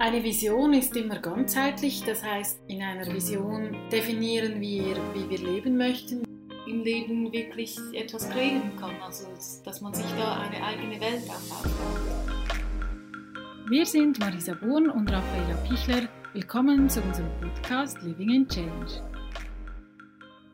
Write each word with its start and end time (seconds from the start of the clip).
Eine 0.00 0.22
Vision 0.22 0.74
ist 0.74 0.94
immer 0.96 1.18
ganzheitlich, 1.18 2.04
das 2.04 2.22
heißt, 2.22 2.60
in 2.68 2.80
einer 2.80 3.12
Vision 3.12 3.76
definieren 3.90 4.60
wir, 4.60 4.94
wie 5.12 5.28
wir 5.28 5.38
leben 5.38 5.76
möchten. 5.76 6.22
Im 6.68 6.84
Leben 6.84 7.32
wirklich 7.32 7.76
etwas 7.94 8.30
kreieren 8.30 8.70
kann, 8.78 8.94
also 9.02 9.26
dass 9.64 9.80
man 9.80 9.92
sich 9.92 10.06
da 10.16 10.36
eine 10.42 10.64
eigene 10.64 11.00
Welt 11.00 11.28
aufbaut. 11.28 11.72
Wir 13.68 13.84
sind 13.84 14.20
Marisa 14.20 14.54
Buhn 14.54 14.88
und 14.88 15.10
Raffaella 15.10 15.56
Pichler. 15.68 16.08
Willkommen 16.32 16.88
zu 16.88 17.02
unserem 17.02 17.30
Podcast 17.40 18.00
Living 18.02 18.30
in 18.30 18.48
Change. 18.48 19.02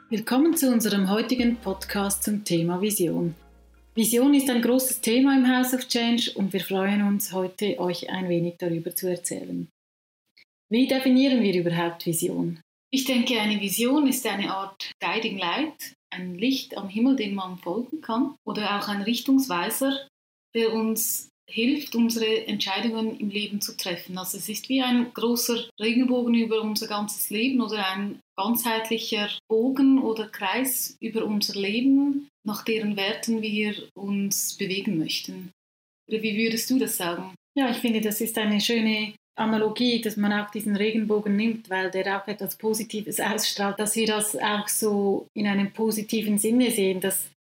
Willkommen 0.09 0.57
zu 0.57 0.73
unserem 0.73 1.11
heutigen 1.11 1.57
Podcast 1.57 2.23
zum 2.23 2.45
Thema 2.45 2.81
Vision. 2.81 3.35
Vision 3.97 4.35
ist 4.35 4.51
ein 4.51 4.61
großes 4.61 5.03
Thema 5.03 5.37
im 5.37 5.49
House 5.49 5.73
of 5.73 5.87
Change 5.87 6.33
und 6.35 6.53
wir 6.53 6.59
freuen 6.61 7.07
uns 7.07 7.33
heute, 7.33 7.79
euch 7.79 8.11
ein 8.11 8.29
wenig 8.29 8.57
darüber 8.59 8.93
zu 8.97 9.09
erzählen. 9.09 9.69
Wie 10.69 10.89
definieren 10.89 11.41
wir 11.41 11.55
überhaupt 11.55 12.05
Vision? 12.05 12.61
Ich 12.93 13.05
denke, 13.05 13.41
eine 13.41 13.61
Vision 13.61 14.09
ist 14.09 14.27
eine 14.27 14.52
Art 14.52 14.91
Guiding 15.01 15.38
Light, 15.38 15.95
ein 16.12 16.35
Licht 16.35 16.77
am 16.77 16.88
Himmel, 16.88 17.15
dem 17.15 17.37
man 17.37 17.57
folgen 17.59 18.01
kann, 18.01 18.35
oder 18.45 18.80
auch 18.80 18.88
ein 18.88 19.02
Richtungsweiser, 19.02 20.09
der 20.57 20.73
uns 20.73 21.29
hilft, 21.49 21.95
unsere 21.95 22.49
Entscheidungen 22.49 23.16
im 23.21 23.30
Leben 23.30 23.61
zu 23.61 23.77
treffen. 23.77 24.19
Also 24.19 24.38
es 24.38 24.49
ist 24.49 24.69
wie 24.69 24.83
ein 24.83 25.15
großer 25.15 25.69
Regenbogen 25.80 26.35
über 26.35 26.63
unser 26.63 26.88
ganzes 26.88 27.30
Leben 27.30 27.61
oder 27.61 27.87
ein 27.93 28.19
ganzheitlicher 28.37 29.30
Bogen 29.49 30.02
oder 30.02 30.27
Kreis 30.27 30.97
über 31.01 31.24
unser 31.24 31.55
Leben, 31.61 32.29
nach 32.47 32.65
deren 32.65 32.97
Werten 32.97 33.43
wir 33.43 33.75
uns 33.95 34.57
bewegen 34.57 34.98
möchten. 34.98 35.51
Oder 36.09 36.23
wie 36.23 36.37
würdest 36.37 36.69
du 36.71 36.79
das 36.79 36.97
sagen? 36.97 37.35
Ja, 37.57 37.71
ich 37.71 37.79
finde, 37.79 38.01
das 38.01 38.21
ist 38.21 38.37
eine 38.37 38.61
schöne 38.61 39.15
Analogie, 39.37 40.01
dass 40.01 40.16
man 40.16 40.33
auch 40.33 40.51
diesen 40.51 40.77
Regenbogen 40.77 41.37
nimmt, 41.37 41.71
weil 41.71 41.91
der 41.91 42.21
auch 42.21 42.29
etwas 42.29 42.57
Positives 42.57 43.18
ausstrahlt, 43.21 43.79
dass 43.79 43.96
wir 43.96 44.07
das 44.07 44.37
auch 44.37 44.68
so 44.68 45.27
in 45.35 45.46
einem 45.46 45.73
positiven 45.73 46.38
Sinne 46.38 46.71
sehen, 46.71 47.01
dass 47.01 47.30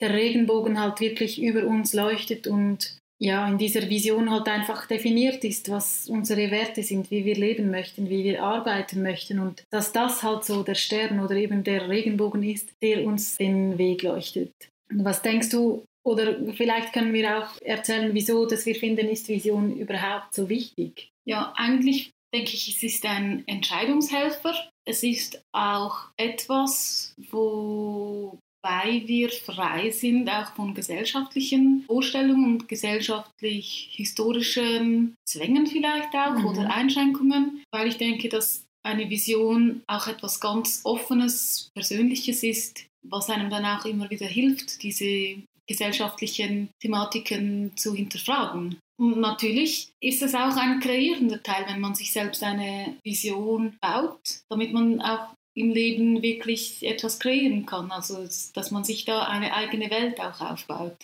der 0.00 0.14
Regenbogen 0.14 0.80
halt 0.80 1.00
wirklich 1.00 1.42
über 1.42 1.66
uns 1.66 1.92
leuchtet 1.92 2.46
und 2.46 2.98
ja, 3.22 3.46
in 3.48 3.56
dieser 3.56 3.88
Vision 3.88 4.30
halt 4.30 4.48
einfach 4.48 4.86
definiert 4.86 5.44
ist, 5.44 5.70
was 5.70 6.08
unsere 6.08 6.50
Werte 6.50 6.82
sind, 6.82 7.08
wie 7.12 7.24
wir 7.24 7.36
leben 7.36 7.70
möchten, 7.70 8.10
wie 8.10 8.24
wir 8.24 8.42
arbeiten 8.42 9.00
möchten 9.00 9.38
und 9.38 9.62
dass 9.70 9.92
das 9.92 10.24
halt 10.24 10.44
so 10.44 10.64
der 10.64 10.74
Stern 10.74 11.20
oder 11.20 11.36
eben 11.36 11.62
der 11.62 11.88
Regenbogen 11.88 12.42
ist, 12.42 12.70
der 12.82 13.06
uns 13.06 13.36
den 13.36 13.78
Weg 13.78 14.02
leuchtet. 14.02 14.52
Und 14.90 15.04
was 15.04 15.22
denkst 15.22 15.50
du, 15.50 15.84
oder 16.04 16.36
vielleicht 16.54 16.92
können 16.92 17.12
wir 17.12 17.38
auch 17.38 17.62
erzählen, 17.62 18.12
wieso, 18.12 18.44
dass 18.44 18.66
wir 18.66 18.74
finden, 18.74 19.08
ist 19.08 19.28
Vision 19.28 19.76
überhaupt 19.76 20.34
so 20.34 20.48
wichtig? 20.48 21.10
Ja, 21.24 21.52
eigentlich 21.56 22.10
denke 22.34 22.54
ich, 22.54 22.74
es 22.76 22.82
ist 22.82 23.06
ein 23.06 23.44
Entscheidungshelfer. 23.46 24.54
Es 24.84 25.04
ist 25.04 25.40
auch 25.52 26.08
etwas, 26.16 27.14
wo 27.30 28.36
weil 28.62 29.08
wir 29.08 29.30
frei 29.30 29.90
sind 29.90 30.30
auch 30.30 30.54
von 30.54 30.74
gesellschaftlichen 30.74 31.82
Vorstellungen 31.86 32.52
und 32.52 32.68
gesellschaftlich-historischen 32.68 35.16
Zwängen 35.26 35.66
vielleicht 35.66 36.14
auch 36.14 36.38
mhm. 36.38 36.46
oder 36.46 36.72
Einschränkungen, 36.72 37.64
weil 37.72 37.88
ich 37.88 37.98
denke, 37.98 38.28
dass 38.28 38.64
eine 38.84 39.10
Vision 39.10 39.82
auch 39.86 40.06
etwas 40.06 40.40
ganz 40.40 40.80
Offenes, 40.84 41.70
Persönliches 41.74 42.42
ist, 42.42 42.86
was 43.04 43.30
einem 43.30 43.50
dann 43.50 43.64
auch 43.64 43.84
immer 43.84 44.10
wieder 44.10 44.26
hilft, 44.26 44.82
diese 44.82 45.42
gesellschaftlichen 45.68 46.70
Thematiken 46.80 47.72
zu 47.76 47.94
hinterfragen. 47.94 48.78
Und 49.00 49.18
natürlich 49.18 49.90
ist 50.00 50.22
es 50.22 50.34
auch 50.34 50.56
ein 50.56 50.80
kreierender 50.80 51.42
Teil, 51.42 51.64
wenn 51.66 51.80
man 51.80 51.94
sich 51.94 52.12
selbst 52.12 52.42
eine 52.42 52.96
Vision 53.04 53.76
baut, 53.80 54.42
damit 54.48 54.72
man 54.72 55.00
auch 55.00 55.34
im 55.54 55.70
Leben 55.70 56.22
wirklich 56.22 56.84
etwas 56.84 57.18
kreieren 57.18 57.66
kann. 57.66 57.90
Also, 57.90 58.26
dass 58.54 58.70
man 58.70 58.84
sich 58.84 59.04
da 59.04 59.24
eine 59.24 59.54
eigene 59.54 59.90
Welt 59.90 60.20
auch 60.20 60.40
aufbaut. 60.40 60.96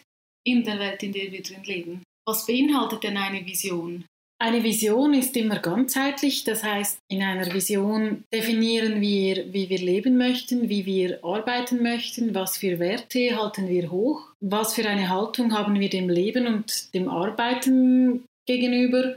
In 0.47 0.64
der 0.64 0.78
Welt, 0.78 1.03
in 1.03 1.12
der 1.12 1.31
wir 1.31 1.42
drin 1.42 1.64
leben. 1.64 2.03
Was 2.26 2.47
beinhaltet 2.47 3.03
denn 3.04 3.16
eine 3.16 3.44
Vision? 3.44 4.04
Eine 4.41 4.62
Vision 4.62 5.14
ist 5.14 5.36
immer 5.36 5.59
ganzheitlich, 5.59 6.44
das 6.44 6.62
heißt, 6.62 7.00
in 7.10 7.22
einer 7.22 7.53
Vision 7.53 8.22
definieren 8.32 9.00
wir, 9.00 9.53
wie 9.53 9.69
wir 9.69 9.78
leben 9.78 10.16
möchten, 10.16 10.69
wie 10.69 10.86
wir 10.86 11.25
arbeiten 11.25 11.82
möchten, 11.82 12.36
was 12.36 12.56
für 12.56 12.78
Werte 12.78 13.36
halten 13.36 13.69
wir 13.69 13.91
hoch, 13.91 14.30
was 14.41 14.75
für 14.75 14.88
eine 14.88 15.09
Haltung 15.09 15.53
haben 15.53 15.80
wir 15.80 15.91
dem 15.91 16.09
Leben 16.09 16.47
und 16.47 16.94
dem 16.94 17.09
Arbeiten 17.09 18.25
gegenüber. 18.47 19.16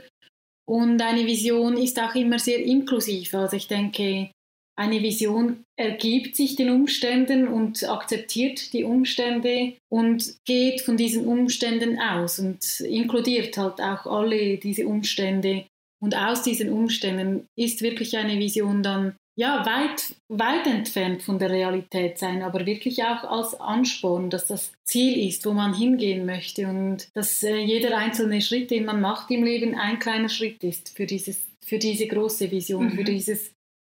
Und 0.68 1.00
eine 1.00 1.24
Vision 1.24 1.76
ist 1.76 2.00
auch 2.00 2.16
immer 2.16 2.40
sehr 2.40 2.58
inklusiv. 2.58 3.32
Also 3.34 3.56
ich 3.56 3.68
denke, 3.68 4.32
eine 4.76 5.02
Vision 5.02 5.64
ergibt 5.76 6.34
sich 6.34 6.56
den 6.56 6.70
Umständen 6.70 7.46
und 7.46 7.88
akzeptiert 7.88 8.72
die 8.72 8.84
Umstände 8.84 9.74
und 9.90 10.36
geht 10.46 10.80
von 10.80 10.96
diesen 10.96 11.26
Umständen 11.26 11.98
aus 12.00 12.38
und 12.38 12.80
inkludiert 12.80 13.56
halt 13.58 13.80
auch 13.80 14.06
alle 14.06 14.56
diese 14.56 14.86
Umstände. 14.86 15.66
Und 16.00 16.16
aus 16.16 16.42
diesen 16.42 16.70
Umständen 16.70 17.46
ist 17.56 17.82
wirklich 17.82 18.16
eine 18.16 18.38
Vision 18.38 18.82
dann 18.82 19.14
ja 19.36 19.64
weit, 19.64 20.14
weit 20.28 20.66
entfernt 20.66 21.22
von 21.22 21.38
der 21.38 21.50
Realität 21.50 22.18
sein, 22.18 22.42
aber 22.42 22.66
wirklich 22.66 23.02
auch 23.04 23.24
als 23.24 23.54
Ansporn, 23.60 24.30
dass 24.30 24.46
das 24.46 24.72
Ziel 24.84 25.26
ist, 25.28 25.46
wo 25.46 25.52
man 25.52 25.74
hingehen 25.74 26.26
möchte 26.26 26.66
und 26.66 27.08
dass 27.14 27.42
äh, 27.42 27.56
jeder 27.58 27.96
einzelne 27.96 28.40
Schritt, 28.42 28.70
den 28.70 28.84
man 28.84 29.00
macht 29.00 29.30
im 29.30 29.44
Leben, 29.44 29.74
ein 29.74 29.98
kleiner 29.98 30.28
Schritt 30.28 30.62
ist 30.64 30.90
für 30.96 31.06
dieses 31.06 31.46
für 31.64 31.78
diese 31.78 32.06
große 32.08 32.50
Vision, 32.50 32.86
mhm. 32.86 32.90
für 32.90 33.04
dieses 33.04 33.52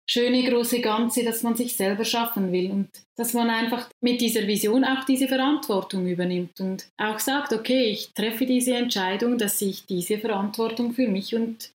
schöne 0.08 0.42
große 0.42 0.80
Ganze, 0.80 1.24
das 1.24 1.42
man 1.42 1.54
sich 1.54 1.76
selber 1.76 2.04
schaffen 2.04 2.52
will 2.52 2.70
und 2.70 2.88
dass 3.16 3.34
man 3.34 3.50
einfach 3.50 3.88
mit 4.00 4.20
dieser 4.20 4.46
Vision 4.46 4.84
auch 4.84 5.04
diese 5.04 5.28
Verantwortung 5.28 6.06
übernimmt 6.06 6.60
und 6.60 6.86
auch 6.98 7.18
sagt, 7.18 7.52
okay, 7.52 7.84
ich 7.84 8.12
treffe 8.12 8.46
diese 8.46 8.74
Entscheidung, 8.74 9.38
dass 9.38 9.60
ich 9.62 9.86
diese 9.86 10.18
Verantwortung 10.18 10.92
für 10.92 11.08
mich 11.08 11.34
und 11.34 11.72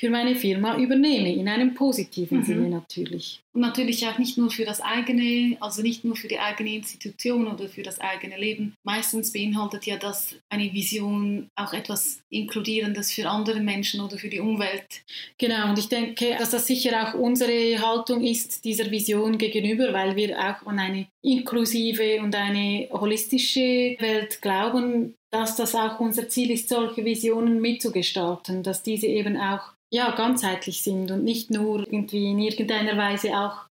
für 0.00 0.08
meine 0.08 0.34
Firma 0.34 0.78
übernehme, 0.78 1.30
in 1.30 1.46
einem 1.46 1.74
positiven 1.74 2.38
mhm. 2.38 2.44
Sinne 2.44 2.70
natürlich. 2.70 3.42
Und 3.52 3.60
natürlich 3.60 4.06
auch 4.06 4.16
nicht 4.16 4.38
nur 4.38 4.50
für 4.50 4.64
das 4.64 4.80
eigene, 4.80 5.58
also 5.60 5.82
nicht 5.82 6.04
nur 6.04 6.16
für 6.16 6.26
die 6.28 6.38
eigene 6.38 6.74
Institution 6.74 7.46
oder 7.46 7.68
für 7.68 7.82
das 7.82 8.00
eigene 8.00 8.38
Leben. 8.38 8.72
Meistens 8.82 9.30
beinhaltet 9.30 9.84
ja 9.84 9.98
das 9.98 10.36
eine 10.48 10.72
Vision 10.72 11.50
auch 11.54 11.74
etwas 11.74 12.22
Inkludierendes 12.30 13.12
für 13.12 13.28
andere 13.28 13.60
Menschen 13.60 14.00
oder 14.00 14.16
für 14.16 14.30
die 14.30 14.40
Umwelt. 14.40 15.02
Genau, 15.36 15.68
und 15.68 15.78
ich 15.78 15.88
denke, 15.88 16.34
dass 16.38 16.50
das 16.50 16.66
sicher 16.66 17.06
auch 17.06 17.12
unsere 17.12 17.78
Haltung 17.86 18.24
ist 18.24 18.64
dieser 18.64 18.90
Vision 18.90 19.36
gegenüber, 19.36 19.92
weil 19.92 20.16
wir 20.16 20.38
auch 20.38 20.66
an 20.66 20.78
eine 20.78 21.08
inklusive 21.20 22.22
und 22.22 22.34
eine 22.34 22.88
holistische 22.90 23.96
Welt 23.98 24.40
glauben, 24.40 25.14
dass 25.30 25.56
das 25.56 25.74
auch 25.74 26.00
unser 26.00 26.26
Ziel 26.30 26.50
ist, 26.52 26.70
solche 26.70 27.04
Visionen 27.04 27.60
mitzugestalten, 27.60 28.62
dass 28.62 28.82
diese 28.82 29.06
eben 29.06 29.36
auch 29.36 29.74
ja, 29.92 30.14
ganzheitlich 30.14 30.82
sind 30.82 31.10
und 31.10 31.24
nicht 31.24 31.50
nur 31.50 31.80
irgendwie 31.80 32.30
in 32.30 32.38
irgendeiner 32.38 32.96
Weise 32.96 33.36
auch 33.36 33.66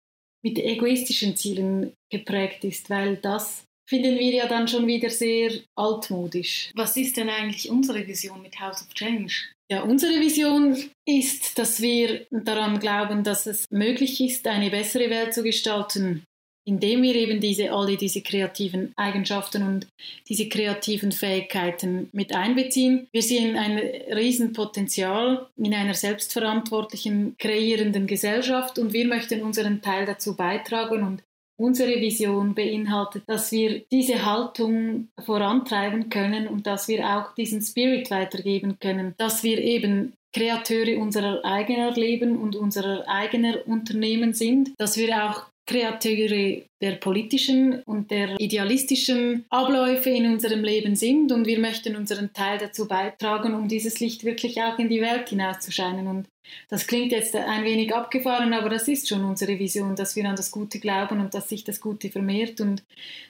mit 0.44 0.58
egoistischen 0.60 1.36
Zielen 1.36 1.94
geprägt 2.12 2.64
ist, 2.64 2.90
weil 2.90 3.18
das 3.18 3.64
finden 3.90 4.18
wir 4.18 4.34
ja 4.34 4.48
dann 4.48 4.68
schon 4.68 4.88
wieder 4.88 5.10
sehr 5.10 5.52
altmodisch. 5.76 6.72
Was 6.76 6.98
ist 6.98 7.18
denn 7.18 7.30
eigentlich 7.30 7.70
unsere 7.70 8.06
Vision 8.06 8.42
mit 8.42 8.60
House 8.60 8.82
of 8.82 8.94
Change? 8.94 9.34
Ja, 9.70 9.82
unsere 9.84 10.20
Vision 10.20 10.78
ist, 11.06 11.58
dass 11.60 11.82
wir 11.82 12.26
daran 12.32 12.80
glauben, 12.80 13.24
dass 13.24 13.48
es 13.48 13.66
möglich 13.70 14.22
ist, 14.22 14.48
eine 14.48 14.70
bessere 14.70 15.10
Welt 15.10 15.34
zu 15.34 15.44
gestalten, 15.44 16.24
indem 16.68 17.02
wir 17.02 17.16
eben 17.16 17.40
diese, 17.40 17.72
alle 17.72 17.96
diese 17.96 18.22
kreativen 18.22 18.92
Eigenschaften 18.98 19.64
und 19.64 19.88
diese 20.28 20.50
kreativen 20.50 21.14
Fähigkeiten 21.14 22.10
mit 22.12 22.36
einbeziehen. 22.36 23.08
Wir 23.14 23.22
sehen 23.22 23.56
ein 23.56 23.78
Riesenpotenzial 24.14 25.48
in 25.56 25.74
einer 25.74 25.94
selbstverantwortlichen, 25.94 27.36
kreierenden 27.40 28.06
Gesellschaft 28.06 28.78
und 28.78 28.92
wir 28.92 29.08
möchten 29.08 29.42
unseren 29.44 29.82
Teil 29.82 30.06
dazu 30.06 30.36
beitragen 30.36 31.04
und 31.04 31.24
Unsere 31.60 32.00
Vision 32.00 32.54
beinhaltet, 32.54 33.24
dass 33.26 33.52
wir 33.52 33.82
diese 33.92 34.24
Haltung 34.24 35.08
vorantreiben 35.26 36.10
können 36.10 36.48
und 36.48 36.68
dass 36.68 36.88
wir 36.88 37.04
auch 37.04 37.34
diesen 37.34 37.64
Spirit 37.64 38.12
weitergeben 38.12 38.78
können, 38.80 39.16
dass 39.18 39.42
wir 39.42 39.58
eben 39.58 40.14
Kreateure 40.34 41.00
unserer 41.00 41.44
eigenen 41.44 41.96
Leben 41.96 42.38
und 42.38 42.56
unserer 42.56 43.08
eigenen 43.08 43.56
Unternehmen 43.56 44.36
sind, 44.36 44.70
dass 44.78 44.98
wir 44.98 45.32
auch 45.32 45.46
Kreateure 45.68 46.64
der 46.82 46.92
politischen 46.94 47.84
und 47.84 48.10
der 48.10 48.40
idealistischen 48.40 49.46
Abläufe 49.50 50.10
in 50.10 50.26
unserem 50.32 50.64
Leben 50.64 50.96
sind 50.96 51.32
und 51.32 51.46
wir 51.46 51.60
möchten 51.60 51.96
unseren 51.96 52.32
Teil 52.32 52.58
dazu 52.58 52.88
beitragen, 52.88 53.54
um 53.54 53.68
dieses 53.68 54.00
Licht 54.00 54.24
wirklich 54.24 54.62
auch 54.62 54.80
in 54.80 54.90
die 54.90 55.02
Welt 55.02 55.30
hinauszuscheinen. 55.30 56.08
Und 56.08 56.28
das 56.70 56.88
klingt 56.88 57.12
jetzt 57.12 57.36
ein 57.36 57.66
wenig 57.66 57.94
abgefahren, 57.94 58.54
aber 58.54 58.70
das 58.70 58.88
ist 58.88 59.10
schon 59.10 59.26
unsere 59.26 59.60
Vision, 59.60 59.96
dass 59.96 60.16
wir 60.16 60.26
an 60.26 60.38
das 60.38 60.52
Gute 60.52 60.80
glauben 60.80 61.20
und 61.20 61.34
dass 61.34 61.50
sich 61.50 61.66
das 61.66 61.82
Gute 61.82 62.10
vermehrt 62.10 62.62
und 62.62 62.84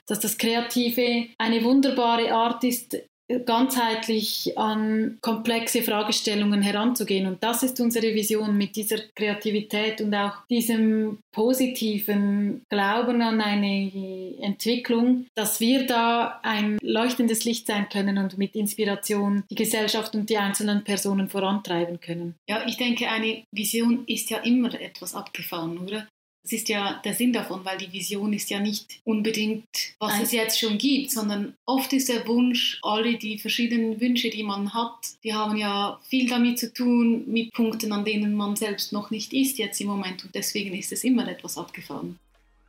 dass 0.06 0.20
das 0.20 0.38
Kreative 0.38 1.26
eine 1.38 1.64
wunderbare 1.64 2.32
Art 2.32 2.62
ist, 2.62 2.96
ganzheitlich 3.44 4.56
an 4.56 5.18
komplexe 5.20 5.82
Fragestellungen 5.82 6.62
heranzugehen. 6.62 7.26
Und 7.26 7.42
das 7.42 7.62
ist 7.62 7.80
unsere 7.80 8.14
Vision 8.14 8.56
mit 8.56 8.76
dieser 8.76 8.98
Kreativität 9.14 10.00
und 10.00 10.14
auch 10.14 10.46
diesem 10.48 11.18
positiven 11.32 12.62
Glauben 12.68 13.22
an 13.22 13.40
eine 13.40 14.34
Entwicklung, 14.40 15.26
dass 15.34 15.60
wir 15.60 15.86
da 15.86 16.40
ein 16.42 16.78
leuchtendes 16.82 17.44
Licht 17.44 17.66
sein 17.66 17.88
können 17.88 18.18
und 18.18 18.38
mit 18.38 18.54
Inspiration 18.54 19.44
die 19.50 19.54
Gesellschaft 19.54 20.14
und 20.14 20.30
die 20.30 20.38
einzelnen 20.38 20.84
Personen 20.84 21.28
vorantreiben 21.28 22.00
können. 22.00 22.34
Ja, 22.48 22.66
ich 22.66 22.76
denke, 22.76 23.08
eine 23.08 23.42
Vision 23.52 24.04
ist 24.06 24.30
ja 24.30 24.38
immer 24.38 24.72
etwas 24.80 25.14
abgefahren, 25.14 25.78
oder? 25.78 26.06
Das 26.48 26.60
ist 26.60 26.70
ja 26.70 26.98
der 27.04 27.12
Sinn 27.12 27.34
davon, 27.34 27.62
weil 27.66 27.76
die 27.76 27.92
Vision 27.92 28.32
ist 28.32 28.48
ja 28.48 28.58
nicht 28.58 29.00
unbedingt, 29.04 29.66
was 29.98 30.18
es 30.22 30.32
jetzt 30.32 30.58
schon 30.58 30.78
gibt, 30.78 31.10
sondern 31.10 31.52
oft 31.66 31.92
ist 31.92 32.08
der 32.08 32.26
Wunsch, 32.26 32.78
alle 32.82 33.18
die 33.18 33.38
verschiedenen 33.38 34.00
Wünsche, 34.00 34.30
die 34.30 34.42
man 34.42 34.72
hat, 34.72 34.96
die 35.22 35.34
haben 35.34 35.58
ja 35.58 36.00
viel 36.08 36.26
damit 36.26 36.58
zu 36.58 36.72
tun, 36.72 37.24
mit 37.26 37.52
Punkten, 37.52 37.92
an 37.92 38.06
denen 38.06 38.34
man 38.34 38.56
selbst 38.56 38.94
noch 38.94 39.10
nicht 39.10 39.34
ist 39.34 39.58
jetzt 39.58 39.78
im 39.82 39.88
Moment 39.88 40.24
und 40.24 40.34
deswegen 40.34 40.74
ist 40.74 40.90
es 40.90 41.04
immer 41.04 41.28
etwas 41.28 41.58
abgefahren. 41.58 42.18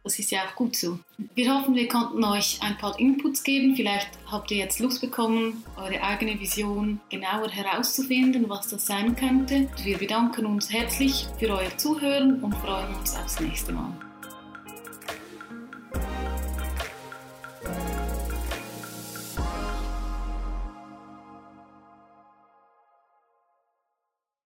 Das 0.04 0.18
ist 0.18 0.32
ja 0.32 0.40
auch 0.44 0.56
gut 0.56 0.76
so. 0.76 1.00
Wir 1.36 1.54
hoffen, 1.54 1.76
wir 1.76 1.88
konnten 1.88 2.24
euch 2.24 2.60
ein 2.62 2.78
paar 2.78 2.98
Inputs 3.00 3.44
geben. 3.44 3.76
Vielleicht 3.76 4.10
habt 4.26 4.50
ihr 4.50 4.58
jetzt 4.58 4.80
Lust 4.80 5.02
bekommen, 5.02 5.64
eure 5.78 6.02
eigene 6.02 6.40
Vision 6.40 7.00
genauer 7.10 7.50
herauszufinden, 7.50 8.50
was 8.50 8.70
das 8.70 8.86
sein 8.86 9.16
könnte. 9.16 9.68
Wir 9.84 9.98
bedanken 9.98 10.46
uns 10.46 10.72
herzlich 10.72 11.28
für 11.38 11.50
euer 11.50 11.78
Zuhören 11.78 12.42
und 12.42 12.56
freuen 12.56 12.96
uns 12.96 13.16
aufs 13.16 13.40
nächste 13.40 13.74
Mal. 13.74 13.94